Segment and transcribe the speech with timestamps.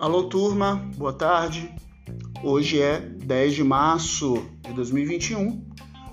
[0.00, 1.70] Alô, turma, boa tarde.
[2.42, 5.62] Hoje é 10 de março de 2021.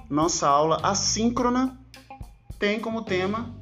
[0.09, 1.79] Nossa aula assíncrona
[2.59, 3.55] tem como tema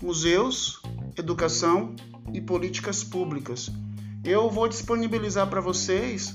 [0.00, 0.80] Museus,
[1.18, 1.96] Educação
[2.32, 3.72] e Políticas Públicas.
[4.22, 6.32] Eu vou disponibilizar para vocês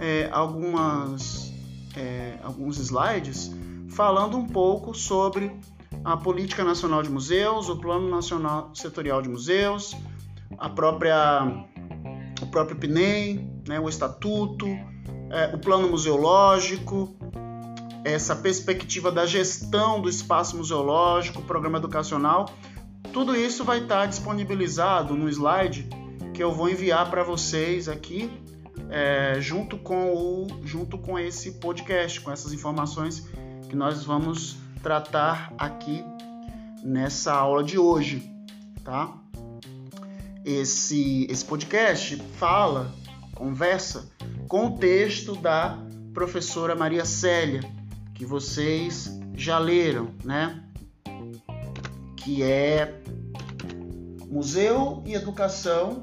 [0.00, 1.52] é, algumas,
[1.96, 3.52] é, alguns slides
[3.88, 5.56] falando um pouco sobre
[6.02, 9.94] a Política Nacional de Museus, o Plano Nacional Setorial de Museus,
[10.58, 11.70] a própria
[12.52, 14.66] próprio PNEM, né, o Estatuto,
[15.30, 17.16] é, o Plano Museológico,
[18.04, 22.48] essa perspectiva da gestão do espaço museológico, o programa educacional,
[23.12, 25.88] tudo isso vai estar disponibilizado no slide
[26.34, 28.30] que eu vou enviar para vocês aqui,
[28.90, 33.28] é, junto, com o, junto com esse podcast, com essas informações
[33.68, 36.04] que nós vamos tratar aqui
[36.82, 38.30] nessa aula de hoje,
[38.84, 39.21] tá?
[40.44, 42.92] Esse, esse podcast fala,
[43.34, 44.10] conversa
[44.48, 45.78] com o texto da
[46.12, 47.62] professora Maria Célia,
[48.14, 50.64] que vocês já leram, né?
[52.16, 53.02] Que é
[54.28, 56.02] Museu e Educação,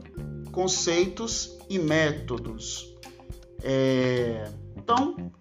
[0.51, 2.93] Conceitos e Métodos.
[3.63, 4.51] É...
[4.75, 5.31] Então,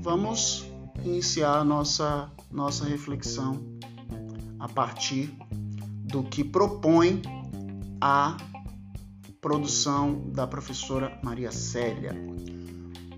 [0.00, 0.66] vamos
[1.04, 3.62] iniciar a nossa, nossa reflexão
[4.58, 5.32] a partir
[6.04, 7.22] do que propõe
[8.04, 8.36] a
[9.40, 12.12] produção da professora Maria Célia.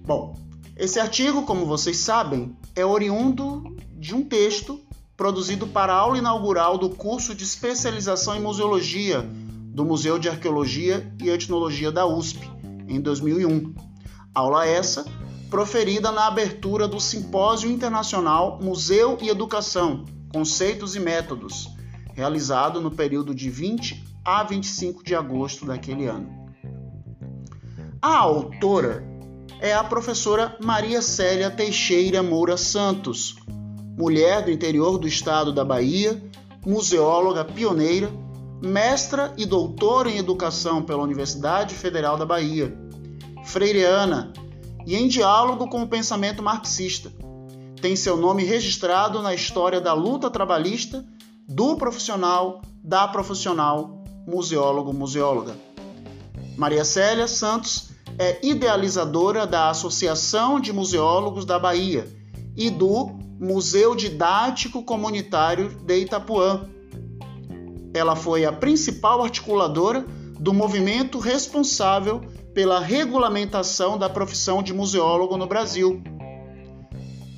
[0.05, 0.39] Bom,
[0.77, 4.79] esse artigo, como vocês sabem, é oriundo de um texto
[5.17, 11.11] produzido para a aula inaugural do curso de especialização em museologia do Museu de Arqueologia
[11.23, 12.47] e Etnologia da USP,
[12.87, 13.75] em 2001.
[14.35, 15.07] Aula essa
[15.49, 21.71] proferida na abertura do Simpósio Internacional Museu e Educação: Conceitos e Métodos,
[22.13, 26.45] realizado no período de 20 a 25 de agosto daquele ano.
[28.01, 29.05] A autora
[29.61, 33.37] é a professora Maria Célia Teixeira Moura Santos,
[33.99, 36.23] mulher do interior do estado da Bahia,
[36.67, 38.11] museóloga pioneira,
[38.63, 42.77] mestra e doutora em educação pela Universidade Federal da Bahia,
[43.45, 44.33] freireana
[44.87, 47.13] e em diálogo com o pensamento marxista.
[47.81, 51.05] Tem seu nome registrado na história da luta trabalhista
[51.47, 55.55] do profissional, da profissional museólogo, museóloga.
[56.57, 62.07] Maria Célia Santos é idealizadora da Associação de Museólogos da Bahia
[62.57, 66.69] e do Museu Didático Comunitário de Itapuã.
[67.93, 70.05] Ela foi a principal articuladora
[70.39, 72.21] do movimento responsável
[72.53, 76.03] pela regulamentação da profissão de museólogo no Brasil.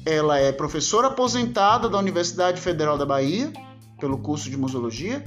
[0.04, 3.52] Ela é professora aposentada da Universidade Federal da Bahia,
[3.98, 5.24] pelo curso de museologia,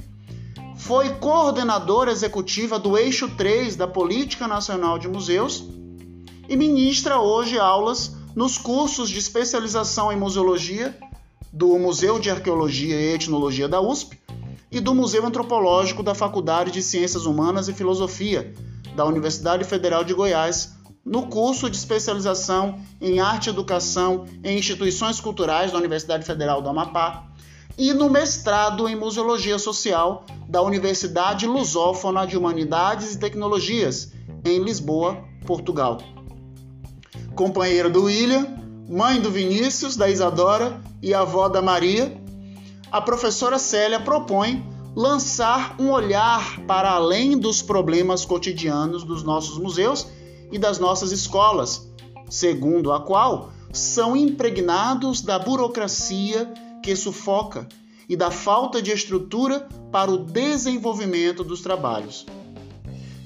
[0.80, 5.64] foi coordenadora executiva do Eixo 3 da Política Nacional de Museus
[6.48, 10.96] e ministra hoje aulas nos cursos de especialização em museologia
[11.52, 14.18] do Museu de Arqueologia e Etnologia da USP
[14.70, 18.54] e do Museu Antropológico da Faculdade de Ciências Humanas e Filosofia
[18.96, 25.20] da Universidade Federal de Goiás, no curso de especialização em Arte e Educação em Instituições
[25.20, 27.29] Culturais da Universidade Federal do Amapá
[27.78, 34.12] e no mestrado em Museologia Social da Universidade Lusófona de Humanidades e Tecnologias,
[34.44, 35.98] em Lisboa, Portugal.
[37.34, 38.46] Companheira do William,
[38.88, 42.20] mãe do Vinícius, da Isadora e avó da Maria,
[42.90, 44.66] a professora Célia propõe
[44.96, 50.06] lançar um olhar para além dos problemas cotidianos dos nossos museus
[50.50, 51.88] e das nossas escolas,
[52.28, 56.52] segundo a qual são impregnados da burocracia
[56.82, 57.68] que sufoca
[58.08, 62.26] e da falta de estrutura para o desenvolvimento dos trabalhos.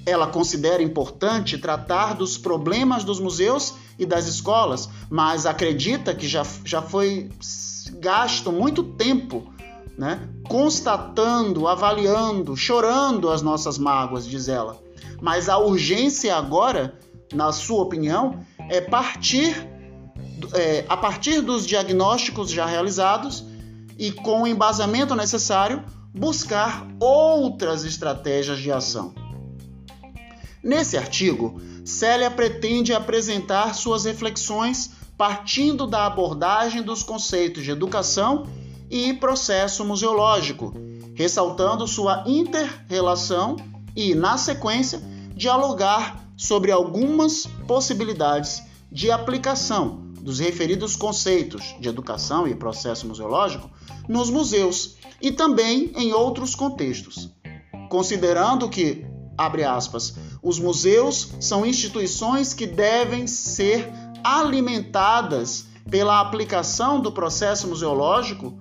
[0.07, 6.45] Ela considera importante tratar dos problemas dos museus e das escolas, mas acredita que já,
[6.65, 7.31] já foi
[8.01, 9.55] gasto muito tempo
[9.97, 14.79] né, constatando, avaliando, chorando as nossas mágoas, diz ela.
[15.21, 16.99] Mas a urgência agora,
[17.33, 19.74] na sua opinião, é partir
[20.55, 23.45] é, a partir dos diagnósticos já realizados
[23.99, 29.15] e com o embasamento necessário, buscar outras estratégias de ação.
[30.63, 38.47] Nesse artigo, Célia pretende apresentar suas reflexões partindo da abordagem dos conceitos de educação
[38.91, 40.75] e processo museológico,
[41.15, 43.57] ressaltando sua inter-relação
[43.95, 45.01] e, na sequência,
[45.37, 53.71] dialogar sobre algumas possibilidades de aplicação dos referidos conceitos de educação e processo museológico
[54.09, 57.31] nos museus e também em outros contextos,
[57.91, 59.05] considerando que,
[59.37, 63.91] abre aspas, Os museus são instituições que devem ser
[64.23, 68.59] alimentadas pela aplicação do processo museológico,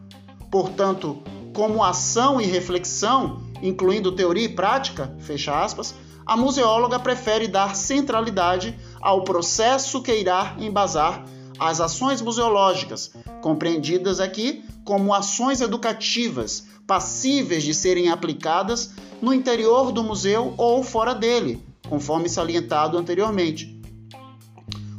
[0.51, 1.24] portanto,
[1.54, 5.95] como ação e reflexão, incluindo teoria e prática, fecha aspas,
[6.25, 11.24] a museóloga prefere dar centralidade ao processo que irá embasar
[11.59, 13.11] as ações museológicas,
[13.41, 18.91] compreendidas aqui como ações educativas, passíveis de serem aplicadas
[19.21, 23.81] no interior do museu ou fora dele, conforme salientado anteriormente.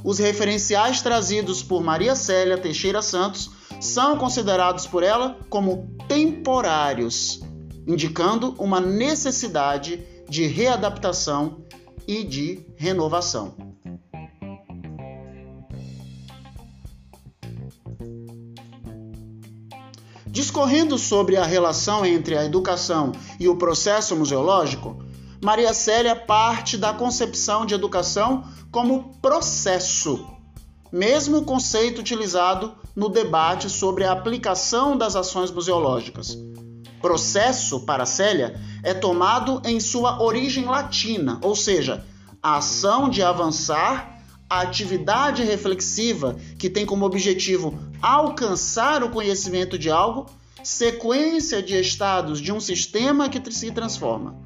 [0.02, 7.40] Os referenciais trazidos por Maria Célia Teixeira Santos são considerados por ela como temporários,
[7.86, 11.64] indicando uma necessidade de readaptação
[12.06, 13.74] e de renovação.
[20.44, 25.02] Discorrendo sobre a relação entre a educação e o processo museológico,
[25.43, 30.23] Maria Célia parte da concepção de educação como processo,
[30.93, 36.37] mesmo conceito utilizado no debate sobre a aplicação das ações museológicas.
[37.00, 42.05] Processo, para Célia, é tomado em sua origem latina, ou seja,
[42.43, 44.13] a ação de avançar
[44.49, 50.26] a atividade reflexiva que tem como objetivo alcançar o conhecimento de algo,
[50.62, 54.37] sequência de estados de um sistema que se transforma.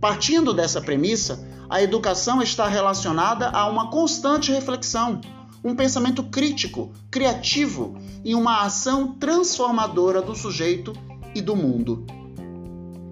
[0.00, 5.20] Partindo dessa premissa, a educação está relacionada a uma constante reflexão,
[5.64, 10.92] um pensamento crítico, criativo e uma ação transformadora do sujeito
[11.34, 12.04] e do mundo.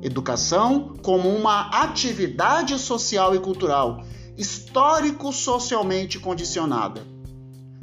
[0.03, 4.05] Educação como uma atividade social e cultural
[4.41, 7.07] histórico-socialmente condicionada.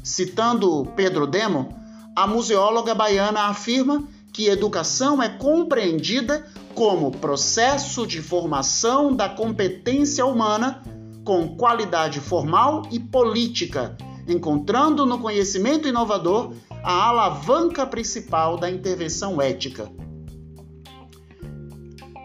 [0.03, 1.69] Citando Pedro Demo,
[2.15, 10.81] a museóloga baiana afirma que educação é compreendida como processo de formação da competência humana
[11.23, 13.95] com qualidade formal e política,
[14.27, 19.91] encontrando no conhecimento inovador a alavanca principal da intervenção ética.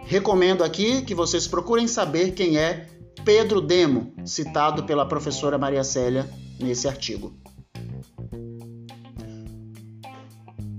[0.07, 2.92] Recomendo aqui que vocês procurem saber quem é
[3.25, 6.29] Pedro Demo, citado pela professora Maria Célia
[6.59, 7.33] nesse artigo.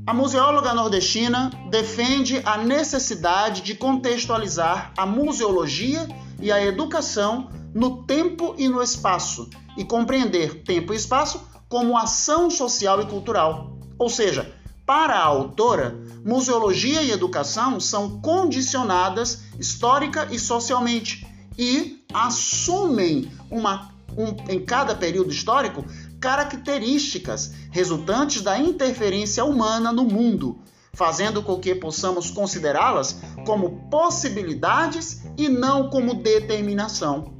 [0.05, 6.05] A museóloga nordestina defende a necessidade de contextualizar a museologia
[6.41, 12.49] e a educação no tempo e no espaço e compreender tempo e espaço como ação
[12.49, 13.77] social e cultural.
[13.97, 14.53] Ou seja,
[14.85, 21.25] para a autora, museologia e educação são condicionadas histórica e socialmente
[21.57, 25.85] e assumem uma, um, em cada período histórico
[26.19, 30.59] características resultantes da interferência humana no mundo,
[30.93, 37.33] fazendo com que possamos considerá-las como possibilidades e não como determinação.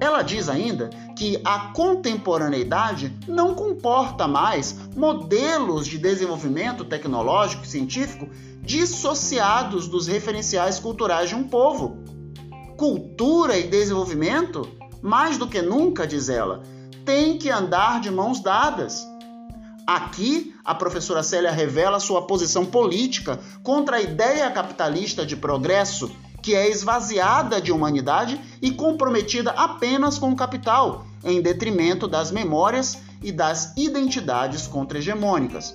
[0.00, 8.28] Ela diz ainda que a contemporaneidade não comporta mais modelos de desenvolvimento tecnológico e científico
[8.62, 12.01] dissociados dos referenciais culturais de um povo
[12.82, 14.68] cultura e desenvolvimento,
[15.00, 16.64] mais do que nunca, diz ela,
[17.04, 19.06] tem que andar de mãos dadas.
[19.86, 26.10] Aqui, a professora Célia revela sua posição política contra a ideia capitalista de progresso,
[26.42, 32.98] que é esvaziada de humanidade e comprometida apenas com o capital, em detrimento das memórias
[33.22, 35.72] e das identidades contra-hegemônicas.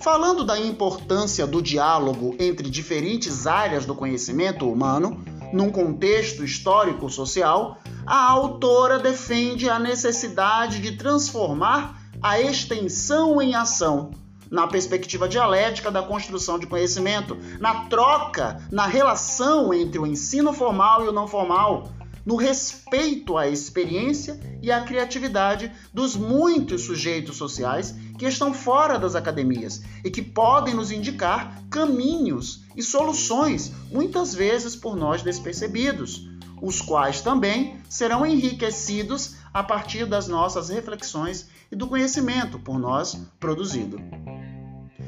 [0.00, 8.30] Falando da importância do diálogo entre diferentes áreas do conhecimento humano, num contexto histórico-social, a
[8.30, 14.12] autora defende a necessidade de transformar a extensão em ação,
[14.48, 21.04] na perspectiva dialética da construção de conhecimento, na troca, na relação entre o ensino formal
[21.04, 21.90] e o não formal,
[22.24, 29.14] no respeito à experiência e à criatividade dos muitos sujeitos sociais que estão fora das
[29.14, 36.28] academias e que podem nos indicar caminhos e soluções, muitas vezes por nós despercebidos,
[36.60, 43.16] os quais também serão enriquecidos a partir das nossas reflexões e do conhecimento por nós
[43.38, 43.98] produzido.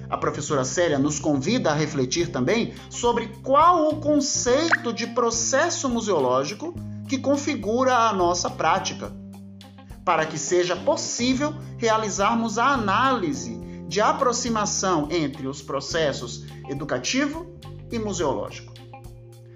[0.08, 6.74] A professora Célia nos convida a refletir também sobre qual o conceito de processo museológico
[7.08, 9.12] que configura a nossa prática,
[10.04, 17.46] para que seja possível realizarmos a análise de aproximação entre os processos educativo
[17.90, 18.72] e museológico.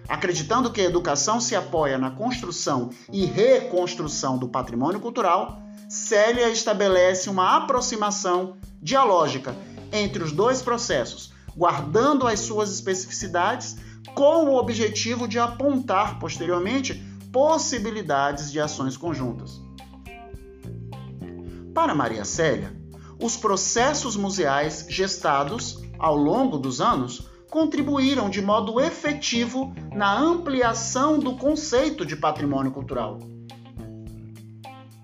[0.08, 7.30] Acreditando que a educação se apoia na construção e reconstrução do patrimônio cultural, Célia estabelece
[7.30, 9.56] uma aproximação dialógica
[9.92, 13.76] entre os dois processos, guardando as suas especificidades,
[14.14, 16.94] com o objetivo de apontar posteriormente
[17.32, 19.62] possibilidades de ações conjuntas.
[21.74, 22.72] Para Maria Célia,
[23.20, 31.36] os processos museais gestados ao longo dos anos contribuíram de modo efetivo na ampliação do
[31.36, 33.18] conceito de patrimônio cultural.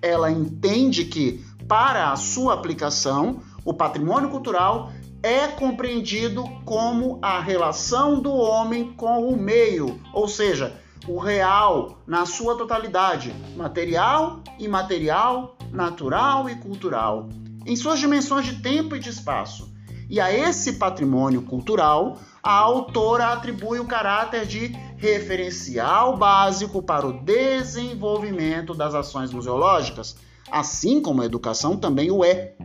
[0.00, 4.92] Ela entende que, para a sua aplicação, o patrimônio cultural
[5.24, 12.24] é compreendido como a relação do homem com o meio, ou seja, o real na
[12.26, 17.28] sua totalidade, material, imaterial, natural e cultural,
[17.66, 19.70] em suas dimensões de tempo e de espaço.
[20.08, 27.22] E a esse patrimônio cultural, a autora atribui o caráter de referencial básico para o
[27.22, 30.16] desenvolvimento das ações museológicas,
[30.50, 32.56] assim como a educação também o é.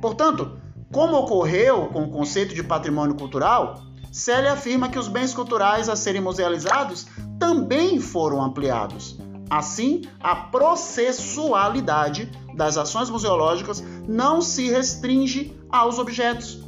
[0.00, 0.56] Portanto,
[0.92, 5.96] como ocorreu com o conceito de patrimônio cultural, Célia afirma que os bens culturais a
[5.96, 7.06] serem musealizados
[7.38, 9.18] também foram ampliados.
[9.50, 16.60] Assim, a processualidade das ações museológicas não se restringe aos objetos,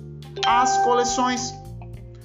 [0.46, 1.52] às coleções,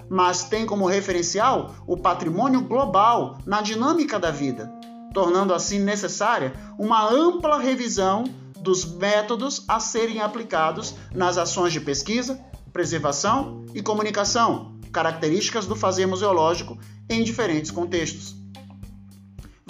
[0.09, 4.71] mas tem como referencial o patrimônio global na dinâmica da vida,
[5.13, 8.24] tornando assim necessária uma ampla revisão
[8.59, 12.39] dos métodos a serem aplicados nas ações de pesquisa,
[12.71, 16.77] preservação e comunicação, características do fazer museológico
[17.09, 18.44] em diferentes contextos.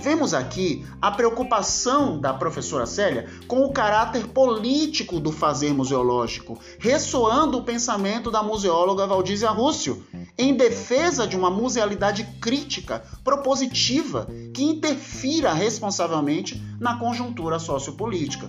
[0.05, 7.57] Vemos aqui a preocupação da professora Célia com o caráter político do fazer museológico, ressoando
[7.57, 10.05] o pensamento da museóloga Valdísia Rússio,
[10.37, 18.47] em defesa de uma musealidade crítica, propositiva, que interfira responsavelmente na conjuntura sociopolítica.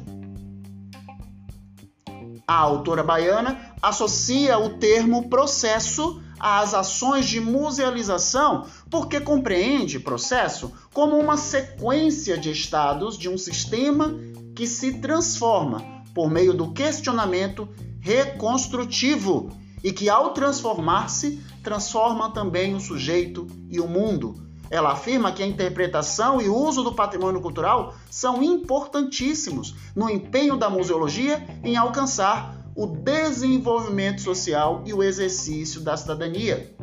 [2.46, 11.18] A autora baiana associa o termo processo às ações de musealização porque compreende processo como
[11.18, 14.14] uma sequência de estados de um sistema
[14.54, 15.82] que se transforma
[16.14, 17.68] por meio do questionamento
[18.00, 19.50] reconstrutivo
[19.82, 24.46] e que, ao transformar-se, transforma também o sujeito e o mundo.
[24.70, 30.56] Ela afirma que a interpretação e o uso do patrimônio cultural são importantíssimos no empenho
[30.56, 36.76] da museologia em alcançar o desenvolvimento social e o exercício da cidadania,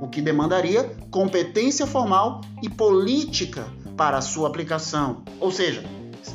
[0.00, 3.66] o que demandaria competência formal e política
[3.96, 5.24] para a sua aplicação.
[5.40, 5.82] Ou seja,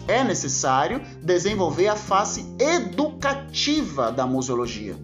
[0.07, 4.95] é necessário desenvolver a face educativa da museologia.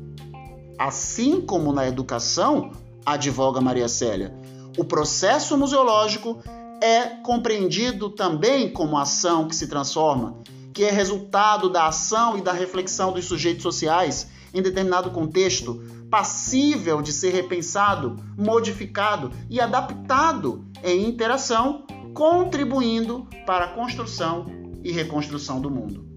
[0.80, 2.72] Assim como na educação,
[3.06, 4.34] advoga Maria Célia,
[4.78, 6.42] o processo museológico
[6.82, 10.38] é compreendido também como ação que se transforma,
[10.74, 17.02] que é resultado da ação e da reflexão dos sujeitos sociais em determinado contexto, passível
[17.02, 24.46] de ser repensado, modificado e adaptado em interação, contribuindo para a construção
[24.84, 26.12] e reconstrução do mundo.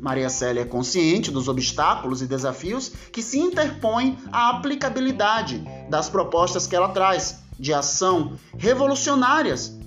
[0.00, 6.66] Maria Célia é consciente dos obstáculos e desafios que se interpõem à aplicabilidade das propostas
[6.66, 9.78] que ela traz de ação revolucionárias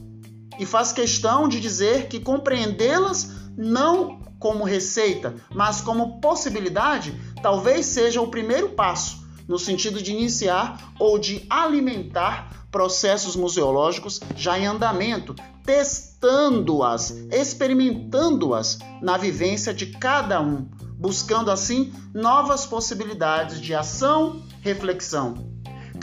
[0.59, 8.21] e faz questão de dizer que compreendê-las não como receita, mas como possibilidade, talvez seja
[8.21, 15.35] o primeiro passo no sentido de iniciar ou de alimentar processos museológicos já em andamento,
[15.63, 20.67] testando-as, experimentando-as na vivência de cada um,
[20.97, 25.52] buscando assim novas possibilidades de ação, reflexão,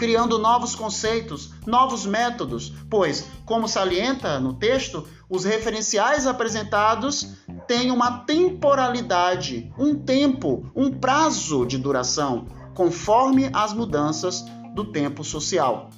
[0.01, 7.35] criando novos conceitos, novos métodos, pois, como salienta no texto, os referenciais apresentados
[7.67, 14.43] têm uma temporalidade, um tempo, um prazo de duração, conforme as mudanças
[14.75, 15.91] do tempo social.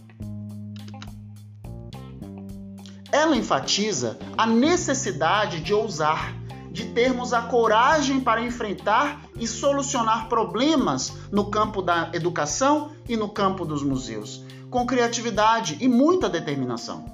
[3.12, 6.35] Ela enfatiza a necessidade de ousar,
[6.73, 13.29] de termos a coragem para enfrentar e solucionar problemas no campo da educação e no
[13.29, 17.05] campo dos museus, com criatividade e muita determinação.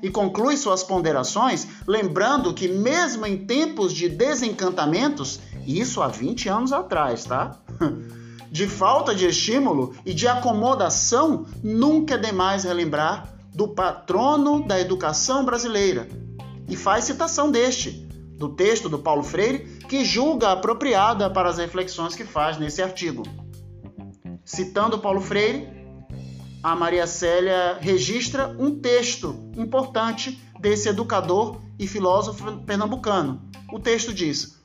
[0.00, 6.72] E conclui suas ponderações lembrando que, mesmo em tempos de desencantamentos, isso há 20 anos
[6.72, 7.56] atrás, tá?
[8.50, 15.44] De falta de estímulo e de acomodação, nunca é demais relembrar do patrono da educação
[15.44, 16.08] brasileira
[16.66, 18.07] e faz citação deste,
[18.38, 23.24] do texto do Paulo Freire, que julga apropriada para as reflexões que faz nesse artigo.
[24.44, 25.68] Citando Paulo Freire,
[26.62, 33.42] a Maria Célia registra um texto importante desse educador e filósofo pernambucano.
[33.72, 34.60] O texto diz: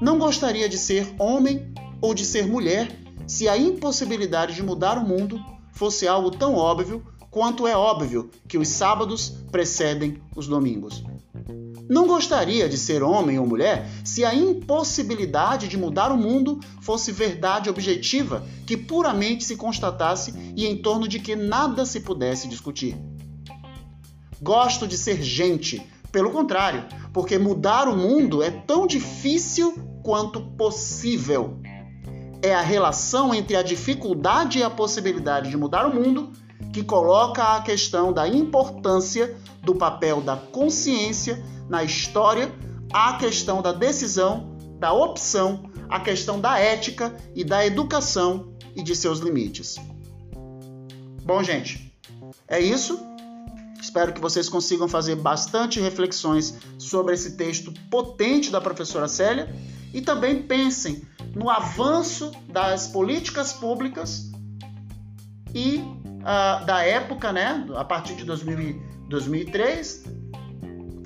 [0.00, 2.90] Não gostaria de ser homem ou de ser mulher
[3.26, 5.38] se a impossibilidade de mudar o mundo
[5.72, 11.04] fosse algo tão óbvio quanto é óbvio que os sábados precedem os domingos.
[11.88, 17.10] Não gostaria de ser homem ou mulher se a impossibilidade de mudar o mundo fosse
[17.10, 22.96] verdade objetiva que puramente se constatasse e em torno de que nada se pudesse discutir.
[24.40, 31.58] Gosto de ser gente, pelo contrário, porque mudar o mundo é tão difícil quanto possível.
[32.42, 36.30] É a relação entre a dificuldade e a possibilidade de mudar o mundo
[36.72, 42.52] que coloca a questão da importância do papel da consciência na história,
[42.92, 48.94] a questão da decisão, da opção, a questão da ética e da educação e de
[48.94, 49.76] seus limites.
[51.24, 51.92] Bom, gente,
[52.46, 52.98] é isso.
[53.80, 59.54] Espero que vocês consigam fazer bastante reflexões sobre esse texto potente da professora Célia
[59.92, 61.02] e também pensem
[61.34, 64.30] no avanço das políticas públicas
[65.54, 65.82] e
[66.28, 70.04] uh, da época, né, a partir de 2000, 2003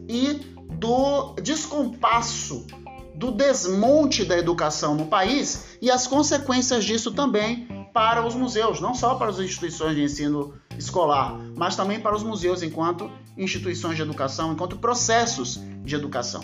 [0.09, 0.41] e
[0.75, 2.67] do descompasso,
[3.15, 8.95] do desmonte da educação no país e as consequências disso também para os museus, não
[8.95, 14.03] só para as instituições de ensino escolar, mas também para os museus enquanto instituições de
[14.03, 16.43] educação, enquanto processos de educação.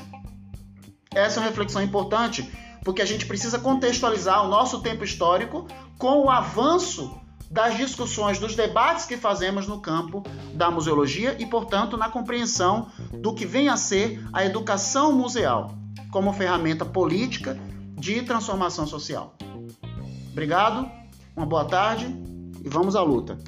[1.12, 2.49] Essa é uma reflexão importante
[2.85, 5.66] porque a gente precisa contextualizar o nosso tempo histórico
[5.99, 7.18] com o avanço
[7.50, 10.23] das discussões, dos debates que fazemos no campo
[10.55, 15.75] da museologia e, portanto, na compreensão do que vem a ser a educação museal
[16.11, 17.59] como ferramenta política
[17.95, 19.35] de transformação social.
[20.33, 20.88] Obrigado,
[21.37, 22.07] uma boa tarde
[22.64, 23.38] e vamos à luta.